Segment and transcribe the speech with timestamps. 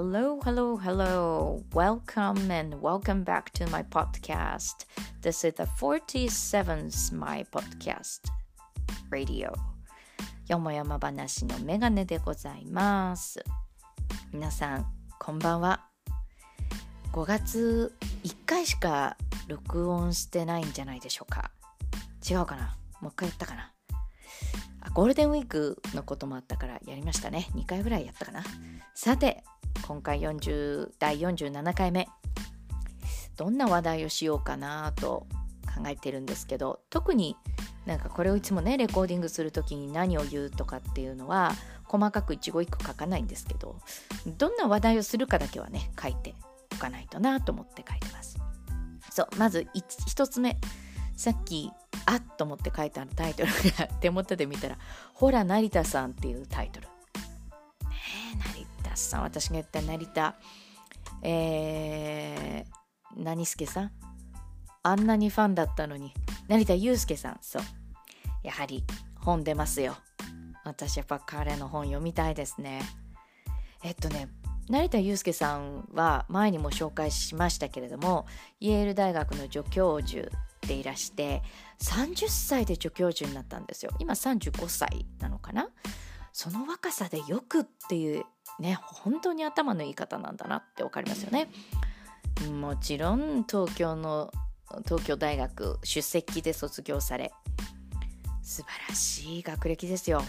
[0.00, 1.64] Hello, hello, hello.
[1.74, 4.86] Welcome and welcome back to my podcast.
[5.22, 8.20] This is the 47th my podcast
[9.10, 9.52] radio.
[10.46, 13.44] よもやま話のメガネでございます。
[14.32, 14.86] 皆さん、
[15.18, 15.88] こんばんは。
[17.12, 19.16] 5月1回しか
[19.48, 21.50] 録音してないんじゃないでしょうか。
[22.24, 23.72] 違うかなもう一回やったかな
[24.94, 27.48] ゴールデンウィークのこともあったからやりましたね。
[27.54, 28.44] 2回ぐらいやったかな。
[28.94, 29.42] さて、
[29.86, 32.08] 今回40第47回目。
[33.36, 35.26] どんな話題をしようかなと
[35.74, 37.36] 考えてるんですけど、特に
[37.86, 41.52] なんかこれをいつもね、レコーディングする時に何を言うとかっていうのは、
[41.84, 43.80] 細かく一語一句書かないんですけど、
[44.26, 46.34] どんな話題をするかだけはね、書いて
[46.74, 48.38] おかないとなと思って書いてます。
[49.10, 49.66] そう、まず
[50.06, 50.58] 一つ目。
[51.16, 51.72] さっき
[52.06, 54.78] あっと思って書いたタイトルが手元で見たら
[55.14, 56.86] 「ほら成田さん」っていうタイトル。
[58.98, 60.34] さん私が言った成田。
[61.22, 63.92] えー、何助さん？
[64.82, 66.12] あんなにファンだったのに。
[66.48, 67.38] 成田悠介さん。
[67.40, 67.62] そう。
[68.42, 68.84] やはり
[69.16, 69.96] 本出ますよ。
[70.64, 72.82] 私やっぱ彼の本読みたいですね。
[73.82, 74.28] えっとね
[74.68, 78.26] 成田悠介さんは前にも紹介しましたけれども
[78.60, 80.28] イェール大学の助教授
[80.62, 81.42] でいらして
[81.80, 83.92] 30歳で助教授になったんですよ。
[83.98, 85.68] 今35歳なのかな？
[86.32, 88.24] その若さでよくっていう
[88.58, 91.48] ね本当に頭のいい方なんだなって分かりますよね。
[92.60, 94.32] もちろん東京の
[94.84, 97.32] 東京大学出席で卒業され
[98.42, 100.22] 素晴らしい学歴ですよ。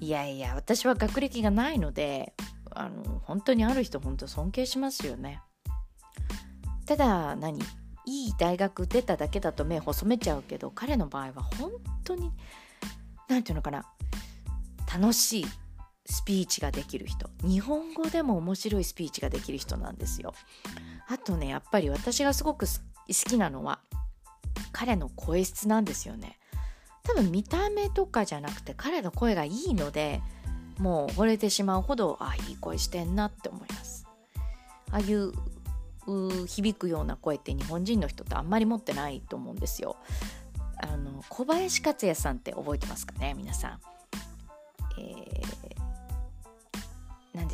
[0.00, 2.34] いやいや私は学歴がないので
[2.70, 5.40] あの本当にある人本当尊敬しますよね。
[6.84, 7.60] ただ何
[8.04, 11.72] いい大学出ただけだと目細めちゃうけど彼の場合は本
[12.04, 12.30] 当に
[13.28, 13.84] 何て言うのかな
[14.92, 15.46] 楽しい
[16.06, 20.34] スピーチができる人日本語でも面白いスピーチができる人なんですよ
[21.08, 22.72] あとねやっぱり私がすごく好
[23.28, 23.80] きなのは
[24.72, 26.38] 彼の声質なんですよね
[27.02, 30.20] 多分見た目とかじゃなくて彼の声がいいので
[30.78, 34.06] もう惚れてしまうほどあいい声してんなって思います
[34.90, 35.32] ああいう
[36.46, 39.96] 響くような声って日本人の人ってあんまり持ってないと思うんですよ。
[40.78, 43.80] あの小林克也さんって覚えてますかね皆さん。
[44.98, 45.65] えー、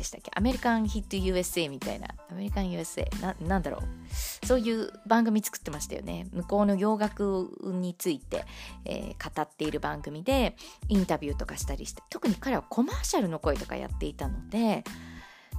[0.03, 0.31] でしたっけ？
[0.35, 2.07] アメリカンヒット USA みたいな。
[2.29, 4.45] アメリカン USA ななんだろう。
[4.45, 6.27] そういう番組作ってましたよね。
[6.33, 8.45] 向こうの洋楽について、
[8.85, 10.55] えー、語っている番組で
[10.89, 12.03] インタビューとかしたりして。
[12.09, 14.83] 特に彼はコマーシャルの声とかやっていたので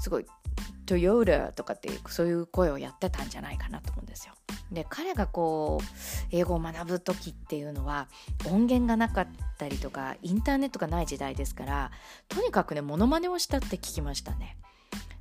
[0.00, 0.26] すごい
[0.86, 4.34] トヨタとかっていうそういう声をやってたんじゃないかなと思うんですよ。
[4.70, 5.84] で彼がこう
[6.30, 8.08] 英語を学ぶ時っていうのは
[8.46, 9.26] 音源がなかっ
[9.58, 11.90] たりとかインターネットがない時代ですから
[12.28, 14.56] とにかくねモノマネをしたって聞きましたね。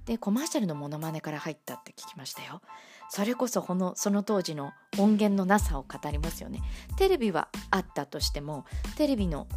[0.05, 2.61] でコマーシャルのモノマネから入ったって聞きましたよ。
[3.09, 6.61] それこそこのその当時の音源のなさを語りますよね。
[6.97, 8.65] テレビはあったとしても
[8.97, 9.47] テレビの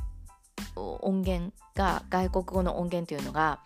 [0.77, 3.61] 音源が外国語の音源というのが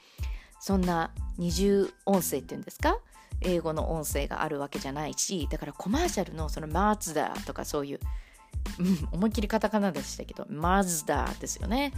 [0.60, 2.98] そんな二重音声っていうんですか？
[3.40, 8.00] 英語の音声があるわけじゃないしだからコマーシャルのそのマツダとかそういう、
[8.78, 11.92] うん、思いっきりカタカナでしたけどマズダですよね。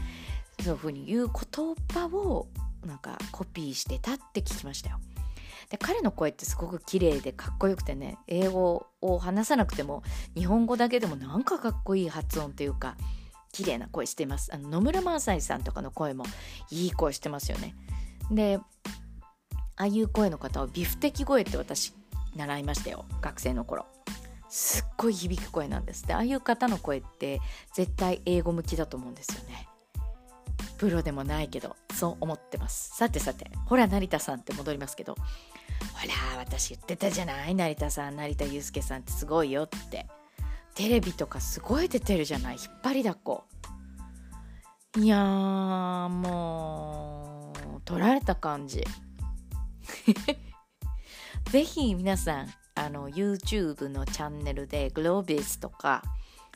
[0.61, 2.47] そういうふうに言う言葉を
[2.87, 5.01] なんかコピーしてたって聞きましたよ。
[5.71, 10.03] で彼の声ってすごく綺麗でかっこよくてね英語を話さなくても
[10.37, 12.97] 日本語だけでもなんかかっこいい発音っていうか
[13.53, 14.55] 綺麗な声してます。
[14.55, 16.25] あの野村萬斎さんとかの声も
[16.71, 17.75] いい声してますよね。
[18.31, 18.59] で
[19.77, 21.93] ああいう声の方はビフテキ声って私
[22.37, 23.87] 習いましたよ学生の頃。
[24.49, 26.07] すっごい響く声なんです。
[26.07, 27.41] でああいう方の声って
[27.75, 29.67] 絶対英語向きだと思うんですよね。
[30.77, 32.95] プロでもないけどそう思ってます。
[32.97, 35.21] さてさてほら成田さんって戻りますけどほ
[36.37, 37.55] ら私言ってたじゃない？
[37.55, 40.07] 成田さん成田悠介さんってすごいよって。
[40.75, 42.57] テレビとかすごい出てるじゃない？
[42.57, 43.45] 引っ張りだこ。
[44.99, 47.22] いやもう
[47.85, 48.85] 取られた感じ。
[51.51, 56.03] ぜひ皆さんあの YouTube のチャンネルでグロービスとか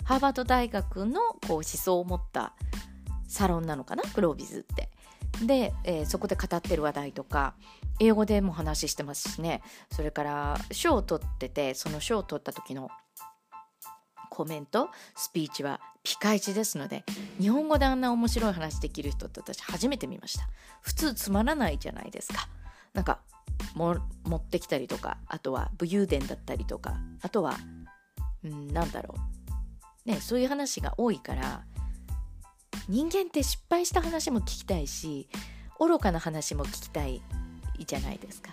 [0.04, 2.54] ハーバード大学のこう思想を持った
[3.26, 4.02] サロンなのかな？
[4.14, 4.90] グロービズって。
[5.44, 7.54] で、えー、そこで語ってる話題とか
[8.00, 9.62] 英語でも話してますしね。
[9.92, 12.88] それから賞を取っててその賞を取った時の
[14.30, 17.04] コメントスピーチはピカイチですので
[17.40, 20.48] 日本語であんな面白い話できる人って私初めて見ました。
[20.80, 22.48] 普通つまらないじゃないですか。
[22.94, 23.18] なんか
[23.74, 23.98] 持
[24.36, 27.56] ってきたりとかあとは武勇伝だったりとかあとは、
[28.44, 29.16] うん、なんだろ
[30.06, 30.08] う。
[30.08, 31.64] ねそういう話が多いから
[32.88, 35.28] 人間って失敗した話も聞きたいし
[35.80, 37.20] 愚かな話も聞きたい
[37.84, 38.52] じゃないですか。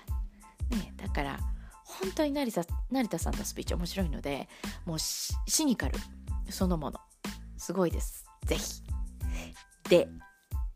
[0.71, 1.39] ね、だから
[1.83, 4.49] 本当に成田成田さんのスピーチ面白いので
[4.85, 5.35] もうシ
[5.65, 5.99] ニカル。
[6.49, 6.99] そのもの。
[7.63, 8.25] すごいです。
[8.45, 8.81] ぜひ。
[9.89, 10.09] で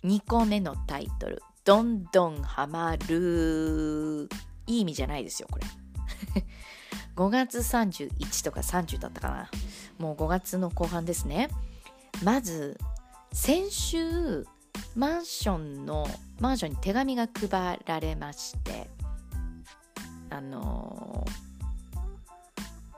[0.05, 4.29] 2個目のタイトル「どんどんハマる」
[4.67, 5.65] いい意味じゃないですよこれ。
[7.17, 9.49] 5月31とか30だったかな。
[9.97, 11.49] もう5月の後半ですね。
[12.23, 12.79] まず
[13.33, 14.47] 先週
[14.95, 16.07] マンションの
[16.39, 18.89] マンションに手紙が配られまして。
[20.29, 21.99] あのー、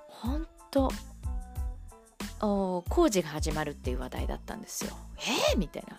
[0.09, 0.91] 本当
[2.39, 4.91] 工事が始まるっていう話題だったんですよ。
[5.17, 5.97] えー、みたいな。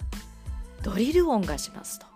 [0.82, 2.06] ドリル音がしますと。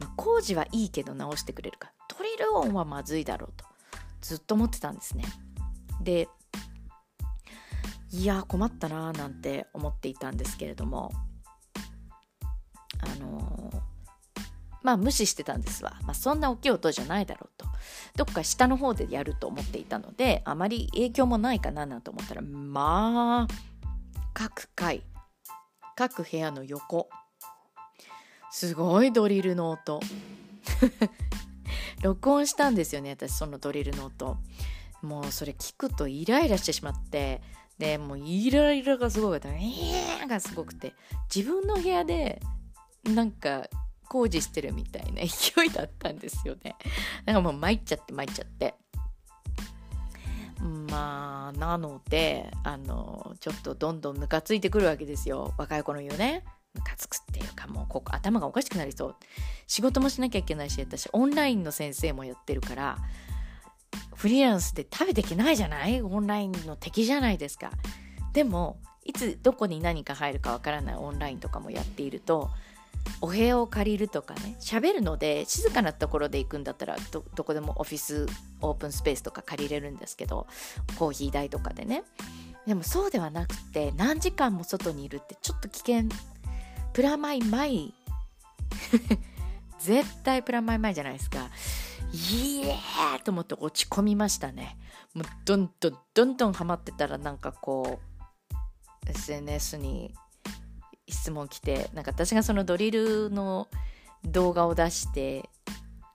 [0.00, 1.92] まあ、工事はいいけど直してくれるか。
[2.16, 3.64] ドリル音はまずいだろうと。
[4.20, 5.24] ずっと思ってたんですね。
[6.00, 6.28] で、
[8.10, 11.12] いや困ったなーなんて思っていたんですけれども、
[13.00, 13.80] あのー、
[14.82, 15.98] まあ無視してたんですわ。
[16.02, 17.67] まあ、そんな大きい音じゃないだろうと。
[18.16, 23.54] どっか下の方でやると思っていたのであまり影響もないかななんて思ったらまあ
[24.34, 25.02] 各階
[25.98, 27.08] 各部屋の横。
[28.52, 29.98] すごいドリルの音。
[32.04, 34.36] 録音したんですよね私そのドリルの音。
[35.02, 37.42] もうそれ聞くとイライラしてしまって。
[37.78, 39.48] でもうイライラがすごかった。
[39.48, 40.94] えーがすごくて。
[41.34, 42.40] 自分の部屋で
[43.02, 43.68] なんか
[44.08, 46.76] 工事してるみたいな 勢いだったんですよね。
[47.24, 48.74] だかもう参っちゃって参っちゃって。
[50.90, 55.54] まあなのであのちょっとどんどんムカついてくるわけですよ。
[55.56, 56.44] 若い子の言うね。
[56.74, 59.16] ムカつくっていうかもうここ頭がおかしくなりそう。
[59.66, 62.98] 仕事もしなきゃいけないし私オンラインの先生もやってるから
[64.14, 66.02] フリーランスで食べていけないじゃない？
[66.02, 67.70] オンラインの敵じゃないですか。
[68.32, 72.50] でもいつどこに何か入るかわからないオンラインとかもやっていると
[73.20, 78.26] お部屋を借りるとかね喋るので静かなところで行くんだったらどこでもオフィス
[78.60, 80.46] オープンスペースとか借りれるんですけど
[80.98, 82.04] コーヒー代とかでね。
[82.66, 86.08] でもそうではなくて何時間も外にいるってちょっと危険。
[86.92, 87.94] プラマイマイ。
[89.80, 91.48] 絶対プラマイマイじゃないですか。
[92.12, 94.76] イエーと思って落ち込みましたね。
[95.14, 98.00] もうどんどんどんどんハマってたらなんかこ
[99.06, 100.14] う SNS に
[101.08, 103.68] 質問来てなんか私がそのドリルの
[104.24, 105.48] 動画を出して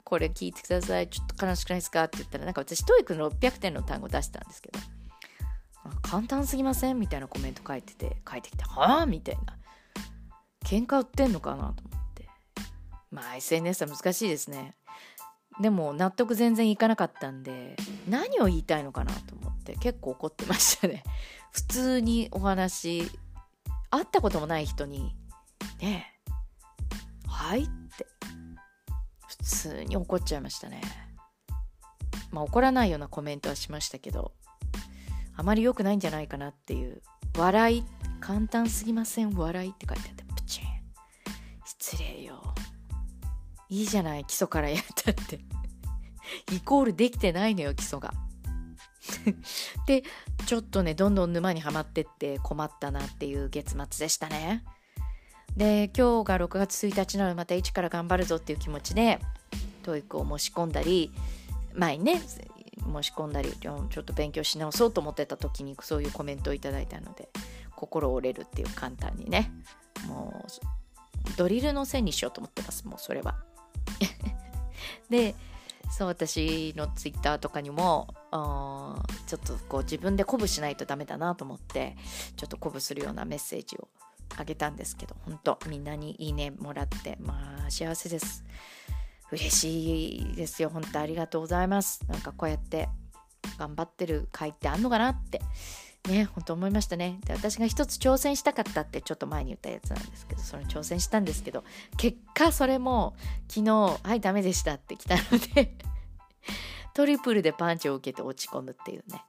[0.04, 4.80] これ聞いてくださいちょっと悲しくないですかって言ったらなんか私 TOEIC の600点の単語出したんですけど
[6.01, 9.57] 簡単すぎませんみたいなコメント書いてて書いてきてはあみたいな。
[10.66, 12.28] 喧嘩売ってんのかなと思って。
[13.12, 14.75] まあ SNS は難しいですね。
[15.60, 17.75] でも納得全然いかなかったんで
[18.10, 21.04] 何を言いたいのかなと思って結構怒ってましたね。
[21.51, 23.10] 普通にお話
[23.94, 25.16] 会ったこともない人に
[25.80, 28.07] 「ねえはい?」って
[29.28, 30.81] 普通に怒っちゃいましたね。
[32.31, 34.34] まあ怒らないようなコメントはしましたけど
[35.36, 37.04] あまり良くないんじゃないかなっていう
[37.38, 37.86] 笑い
[38.19, 40.66] 簡単すぎません笑いって書いてあってプチン
[41.66, 42.42] 失礼よ
[43.69, 45.39] いいじゃない基礎からやったって
[46.51, 48.13] イコールできてないのよ基礎が
[49.86, 50.04] で
[50.53, 54.63] ちょっとねどんどん沼にはまってって困ったなっていう月末でしたね。
[55.57, 59.19] で今日が6月1日なのでまた一から頑張るぞっていう気持ちで
[59.81, 61.12] TOEIC を申し込んだり
[61.74, 67.29] 前にね申し込んだりちょっと勉強し直そうと思ってた時にそういうコメントをいただいたので
[67.75, 69.51] 心折れるっていう簡単にね
[70.07, 73.43] もうドリルの線にしようと思ってますもうそれは。
[75.10, 75.33] で
[75.89, 81.96] そう私のツイッターとかにもちょっとこう自分で鼓舞しないとダメだなと思って
[82.36, 83.88] ちょっと鼓舞するようなメッセージを
[84.38, 88.44] あげたんですけど本当みんなにいいねもらってまあ幸せです。
[89.32, 90.70] 嬉しいですよ。
[90.70, 92.04] 本当ありがとうございます。
[92.08, 92.90] なんかこうやって
[93.58, 95.42] 頑張ってる回ってあんのかなって
[96.08, 97.20] ね本当思いましたね。
[97.25, 101.63] で私が一つ挑戦したかったってちょっと前に言ったやつなんですけどそれ挑戦したんですけど
[101.98, 103.16] 結果それも
[103.48, 105.22] 昨日はいダメでしたって来たの
[105.54, 105.75] で
[106.93, 109.23] トリプルでパンチを受けて落ち込むっていうね。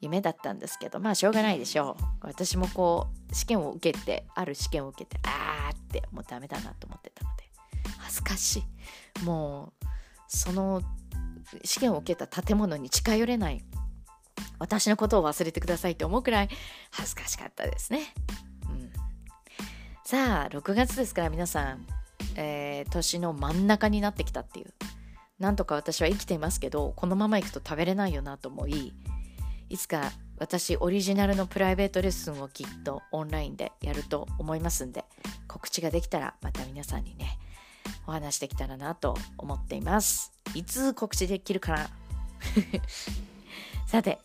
[0.00, 2.04] 夢だったんですけどまあしょうがないでしょう。
[2.20, 7.44] 私もこう試験を受けてある試験を受けてあーってもうダメだなと思ってたので
[7.98, 8.62] 恥ずかし
[9.20, 9.24] い。
[9.24, 9.86] もう
[10.28, 10.82] その
[11.64, 13.64] 試験を受けた建物に近寄れない。
[14.58, 16.48] 私のことを忘れてくださいって思うくらい
[16.90, 18.14] 恥ずかしかったですね。
[18.70, 18.92] うん、
[20.04, 21.86] さあ6月ですから皆さん、
[22.36, 24.74] えー、年の真ん中になってきたっていう。
[25.38, 28.94] なんとか私は生きていますけどこのまま行くと食べれないよなと思い
[29.68, 35.04] いつか私オリジナルのプライベートレッスンをきっとオンラインでやると思いますんで
[35.48, 37.38] 告知ができたらまた皆さんにね
[38.06, 40.32] お話できたらなと思っています。
[40.54, 41.90] いつ告知できるかな？
[43.86, 44.18] さて、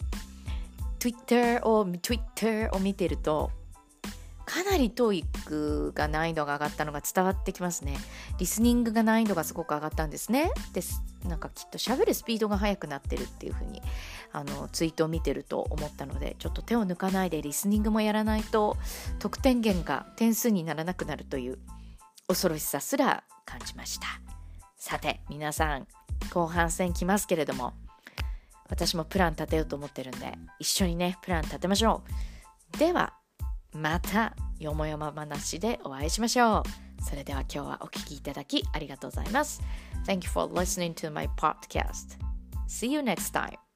[0.99, 3.51] Twitter を Twitter を見てると
[4.51, 7.97] かなり TOEIC が難易度が上がったのが伝わってきますね。
[8.37, 10.51] リスニングが難易度がすごく上がったんですね。
[10.73, 11.01] です。
[11.25, 13.81] なんかきっと喋るスピードが速くなってるっていう風に
[14.33, 18.75] あにツイートを見てると思ったのでちょっと手を抜かないでリスニングもやらないと
[19.19, 21.57] 得点源が点数にならなくなるという
[22.27, 24.07] 恐ろしさすら感じました。
[24.75, 25.87] さて皆さん
[26.33, 27.73] 後半戦来ますけれども
[28.69, 32.03] 私もプラン立てようと思ってるんで一緒にねプラン立てましょ
[32.73, 32.77] う。
[32.77, 33.13] では
[33.73, 36.63] またよもやま話でお会いしましょ
[36.99, 37.03] う。
[37.03, 39.61] それでは今日はお聞きいただきありがとうございます。
[40.05, 42.17] Thank you for listening to my podcast.
[42.67, 43.70] See you next time.